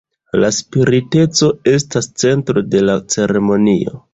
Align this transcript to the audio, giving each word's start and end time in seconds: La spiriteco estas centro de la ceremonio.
La 0.43 0.47
spiriteco 0.59 1.51
estas 1.73 2.09
centro 2.25 2.65
de 2.73 2.85
la 2.89 2.97
ceremonio. 3.17 3.95